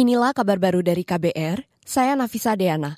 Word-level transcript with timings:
Inilah 0.00 0.32
kabar 0.32 0.56
baru 0.56 0.80
dari 0.80 1.04
KBR, 1.04 1.60
saya 1.84 2.16
Nafisa 2.16 2.56
Deana. 2.56 2.96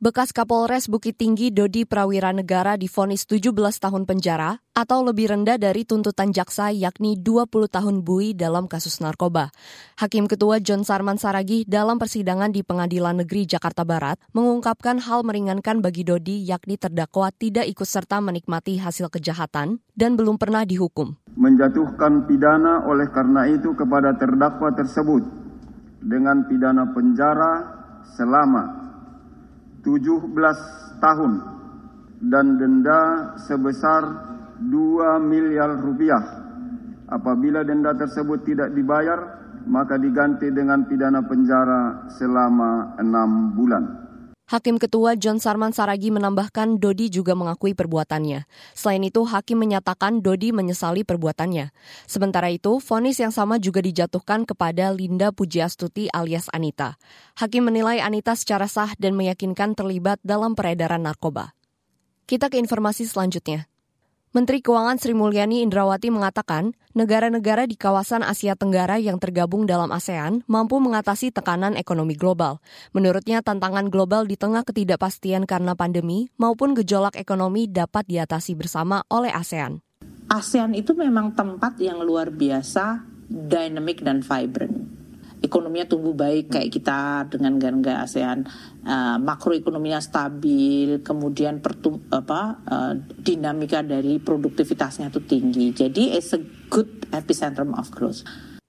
Bekas 0.00 0.32
Kapolres 0.32 0.88
Bukit 0.88 1.20
Tinggi 1.20 1.52
Dodi 1.52 1.84
Prawira 1.84 2.32
Negara 2.32 2.80
difonis 2.80 3.28
17 3.28 3.52
tahun 3.52 4.08
penjara 4.08 4.56
atau 4.72 5.04
lebih 5.04 5.28
rendah 5.28 5.60
dari 5.60 5.84
tuntutan 5.84 6.32
jaksa 6.32 6.72
yakni 6.72 7.20
20 7.20 7.52
tahun 7.68 8.00
bui 8.00 8.32
dalam 8.32 8.64
kasus 8.64 9.04
narkoba. 9.04 9.52
Hakim 10.00 10.24
Ketua 10.24 10.56
John 10.64 10.88
Sarman 10.88 11.20
Saragi 11.20 11.68
dalam 11.68 12.00
persidangan 12.00 12.48
di 12.48 12.64
Pengadilan 12.64 13.20
Negeri 13.20 13.44
Jakarta 13.44 13.84
Barat 13.84 14.16
mengungkapkan 14.32 15.04
hal 15.04 15.28
meringankan 15.28 15.84
bagi 15.84 16.00
Dodi 16.00 16.48
yakni 16.48 16.80
terdakwa 16.80 17.28
tidak 17.28 17.68
ikut 17.68 17.84
serta 17.84 18.24
menikmati 18.24 18.80
hasil 18.80 19.12
kejahatan 19.12 19.84
dan 19.92 20.16
belum 20.16 20.40
pernah 20.40 20.64
dihukum. 20.64 21.12
Menjatuhkan 21.36 22.24
pidana 22.24 22.88
oleh 22.88 23.12
karena 23.12 23.44
itu 23.52 23.76
kepada 23.76 24.16
terdakwa 24.16 24.72
tersebut 24.72 25.47
dengan 25.98 26.46
pidana 26.46 26.90
penjara 26.94 27.52
selama 28.14 28.64
17 29.82 31.02
tahun 31.02 31.32
dan 32.26 32.58
denda 32.58 33.00
sebesar 33.46 34.02
2 34.58 35.22
miliar 35.22 35.78
rupiah. 35.78 36.24
Apabila 37.08 37.62
denda 37.62 37.94
tersebut 37.94 38.42
tidak 38.44 38.74
dibayar, 38.74 39.38
maka 39.68 39.96
diganti 39.96 40.50
dengan 40.50 40.84
pidana 40.88 41.24
penjara 41.24 42.10
selama 42.10 42.98
enam 42.98 43.54
bulan. 43.54 44.07
Hakim 44.48 44.80
Ketua 44.80 45.12
John 45.12 45.44
Sarman 45.44 45.76
Saragi 45.76 46.08
menambahkan 46.08 46.80
Dodi 46.80 47.12
juga 47.12 47.36
mengakui 47.36 47.76
perbuatannya. 47.76 48.48
Selain 48.72 49.04
itu, 49.04 49.20
Hakim 49.28 49.60
menyatakan 49.60 50.24
Dodi 50.24 50.56
menyesali 50.56 51.04
perbuatannya. 51.04 51.68
Sementara 52.08 52.48
itu, 52.48 52.80
vonis 52.80 53.20
yang 53.20 53.28
sama 53.28 53.60
juga 53.60 53.84
dijatuhkan 53.84 54.48
kepada 54.48 54.88
Linda 54.96 55.36
Pujiastuti 55.36 56.08
alias 56.16 56.48
Anita. 56.48 56.96
Hakim 57.36 57.68
menilai 57.68 58.00
Anita 58.00 58.32
secara 58.32 58.64
sah 58.72 58.96
dan 58.96 59.20
meyakinkan 59.20 59.76
terlibat 59.76 60.16
dalam 60.24 60.56
peredaran 60.56 61.04
narkoba. 61.04 61.52
Kita 62.24 62.48
ke 62.48 62.56
informasi 62.56 63.04
selanjutnya. 63.04 63.68
Menteri 64.28 64.60
Keuangan 64.60 65.00
Sri 65.00 65.16
Mulyani 65.16 65.64
Indrawati 65.64 66.12
mengatakan, 66.12 66.76
negara-negara 66.92 67.64
di 67.64 67.80
kawasan 67.80 68.20
Asia 68.20 68.52
Tenggara 68.52 69.00
yang 69.00 69.16
tergabung 69.16 69.64
dalam 69.64 69.88
ASEAN 69.88 70.44
mampu 70.44 70.76
mengatasi 70.84 71.32
tekanan 71.32 71.80
ekonomi 71.80 72.12
global. 72.12 72.60
Menurutnya, 72.92 73.40
tantangan 73.40 73.88
global 73.88 74.28
di 74.28 74.36
tengah 74.36 74.68
ketidakpastian 74.68 75.48
karena 75.48 75.72
pandemi 75.72 76.28
maupun 76.36 76.76
gejolak 76.76 77.16
ekonomi 77.16 77.72
dapat 77.72 78.04
diatasi 78.04 78.52
bersama 78.52 79.00
oleh 79.08 79.32
ASEAN. 79.32 79.80
ASEAN 80.28 80.76
itu 80.76 80.92
memang 80.92 81.32
tempat 81.32 81.80
yang 81.80 82.04
luar 82.04 82.28
biasa, 82.28 83.08
dynamic 83.32 84.04
dan 84.04 84.20
vibrant 84.20 84.77
ekonominya 85.48 85.88
tumbuh 85.88 86.12
baik 86.12 86.52
kayak 86.52 86.68
kita 86.68 87.24
dengan 87.32 87.56
negara 87.56 88.04
ASEAN, 88.04 88.44
uh, 88.84 89.16
makroekonominya 89.16 89.98
stabil, 90.04 91.00
kemudian 91.00 91.64
pertum, 91.64 92.04
apa 92.12 92.60
uh, 92.68 92.92
dinamika 93.16 93.80
dari 93.80 94.20
produktivitasnya 94.20 95.08
itu 95.08 95.24
tinggi. 95.24 95.72
Jadi 95.72 96.12
it's 96.12 96.36
a 96.36 96.40
good 96.68 97.08
epicentrum 97.10 97.72
of 97.72 97.88
growth. 97.88 98.22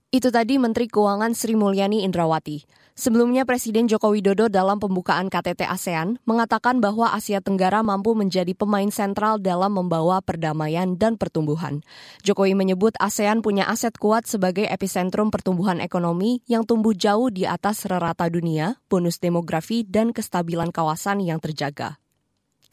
Itu 0.10 0.34
tadi 0.34 0.58
Menteri 0.58 0.90
Keuangan 0.90 1.38
Sri 1.38 1.54
Mulyani 1.54 2.02
Indrawati. 2.02 2.66
Sebelumnya 2.98 3.46
Presiden 3.46 3.86
Joko 3.86 4.10
Widodo 4.10 4.50
dalam 4.50 4.82
pembukaan 4.82 5.30
KTT 5.30 5.70
ASEAN 5.70 6.18
mengatakan 6.26 6.82
bahwa 6.82 7.14
Asia 7.14 7.46
Tenggara 7.46 7.86
mampu 7.86 8.18
menjadi 8.18 8.58
pemain 8.58 8.90
sentral 8.90 9.38
dalam 9.38 9.70
membawa 9.70 10.18
perdamaian 10.26 10.98
dan 10.98 11.14
pertumbuhan. 11.14 11.86
Jokowi 12.26 12.58
menyebut 12.58 12.98
ASEAN 12.98 13.46
punya 13.46 13.70
aset 13.70 13.94
kuat 14.02 14.26
sebagai 14.26 14.66
epicentrum 14.66 15.30
pertumbuhan 15.30 15.78
ekonomi 15.78 16.42
yang 16.50 16.66
tumbuh 16.66 16.98
jauh 16.98 17.30
di 17.30 17.46
atas 17.46 17.86
rata 17.86 18.26
dunia, 18.34 18.82
bonus 18.90 19.22
demografi, 19.22 19.86
dan 19.86 20.10
kestabilan 20.10 20.74
kawasan 20.74 21.22
yang 21.22 21.38
terjaga. 21.38 22.02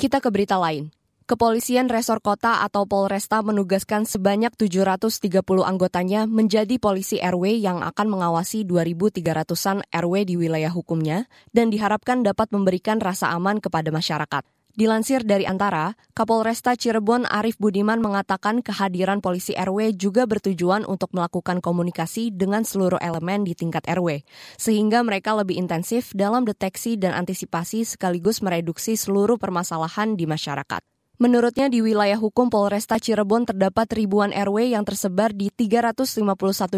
Kita 0.00 0.24
ke 0.24 0.32
berita 0.32 0.56
lain. 0.56 0.95
Kepolisian 1.26 1.90
Resor 1.90 2.22
Kota 2.22 2.62
atau 2.62 2.86
Polresta 2.86 3.42
menugaskan 3.42 4.06
sebanyak 4.06 4.54
730 4.54 5.42
anggotanya 5.66 6.22
menjadi 6.22 6.78
polisi 6.78 7.18
RW 7.18 7.66
yang 7.66 7.82
akan 7.82 8.14
mengawasi 8.14 8.62
2.300-an 8.62 9.82
RW 9.90 10.14
di 10.22 10.38
wilayah 10.38 10.70
hukumnya 10.70 11.26
dan 11.50 11.74
diharapkan 11.74 12.22
dapat 12.22 12.54
memberikan 12.54 13.02
rasa 13.02 13.34
aman 13.34 13.58
kepada 13.58 13.90
masyarakat. 13.90 14.46
Dilansir 14.78 15.26
dari 15.26 15.50
Antara, 15.50 15.98
Kapolresta 16.14 16.78
Cirebon 16.78 17.26
Arif 17.26 17.58
Budiman 17.58 17.98
mengatakan 17.98 18.62
kehadiran 18.62 19.18
polisi 19.18 19.50
RW 19.58 19.98
juga 19.98 20.30
bertujuan 20.30 20.86
untuk 20.86 21.10
melakukan 21.10 21.58
komunikasi 21.58 22.30
dengan 22.30 22.62
seluruh 22.62 23.02
elemen 23.02 23.42
di 23.42 23.58
tingkat 23.58 23.82
RW, 23.90 24.22
sehingga 24.62 25.02
mereka 25.02 25.34
lebih 25.34 25.58
intensif 25.58 26.14
dalam 26.14 26.46
deteksi 26.46 26.94
dan 26.94 27.18
antisipasi 27.18 27.82
sekaligus 27.82 28.46
mereduksi 28.46 28.94
seluruh 28.94 29.42
permasalahan 29.42 30.14
di 30.14 30.30
masyarakat. 30.30 30.95
Menurutnya 31.16 31.72
di 31.72 31.80
wilayah 31.80 32.20
hukum 32.20 32.52
Polresta 32.52 32.96
Cirebon 33.00 33.48
terdapat 33.48 33.88
ribuan 33.92 34.32
RW 34.32 34.72
yang 34.72 34.84
tersebar 34.84 35.32
di 35.36 35.48
351 35.48 36.24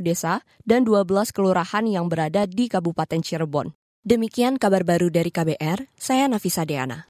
desa 0.03 0.47
dan 0.63 0.83
12 0.87 1.35
kelurahan 1.35 1.85
yang 1.87 2.07
berada 2.07 2.47
di 2.47 2.71
Kabupaten 2.71 3.19
Cirebon. 3.23 3.75
Demikian 4.03 4.59
kabar 4.59 4.87
baru 4.87 5.11
dari 5.11 5.29
KBR, 5.29 5.91
saya 5.99 6.31
Nafisa 6.31 6.63
Deana. 6.63 7.05